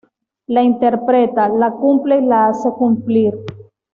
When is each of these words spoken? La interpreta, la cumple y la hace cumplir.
La 0.55 0.63
interpreta, 0.63 1.47
la 1.47 1.69
cumple 1.73 2.17
y 2.17 2.25
la 2.25 2.47
hace 2.47 2.71
cumplir. 2.71 3.35